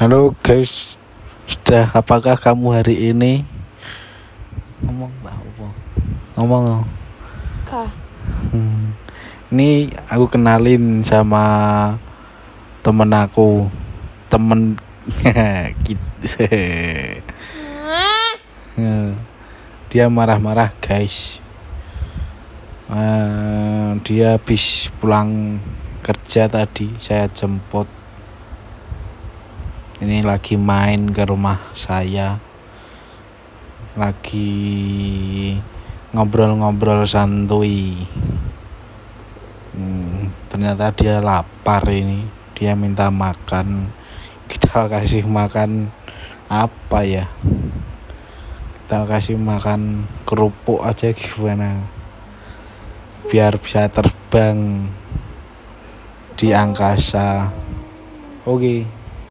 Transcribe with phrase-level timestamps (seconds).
[0.00, 0.96] Halo guys,
[1.44, 3.44] sudah apakah kamu hari ini
[4.80, 5.68] ngomong lah apa?
[6.40, 6.88] Ngomong.
[7.68, 7.92] Kak,
[8.48, 8.96] Hmm.
[9.52, 11.44] Ini aku kenalin sama
[12.80, 13.68] temen aku,
[14.32, 14.80] temen
[15.84, 16.48] gitu.
[19.92, 21.44] Dia marah-marah guys.
[22.88, 25.60] Eh, dia habis pulang
[26.00, 27.99] kerja tadi, saya jemput
[30.00, 32.40] ini lagi main ke rumah saya.
[34.00, 35.52] Lagi
[36.16, 38.00] ngobrol-ngobrol santuy.
[39.76, 42.24] Hmm, ternyata dia lapar ini.
[42.56, 43.92] Dia minta makan.
[44.48, 45.92] Kita kasih makan
[46.48, 47.28] apa ya?
[48.80, 51.76] Kita kasih makan kerupuk aja gimana?
[53.28, 54.88] Biar bisa terbang
[56.40, 57.52] di angkasa.
[58.48, 58.99] Oke